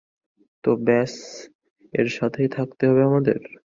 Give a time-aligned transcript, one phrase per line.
[0.63, 1.13] তো ব্যস
[1.93, 3.37] এর সাথেই থাকতে হবে আমাদের?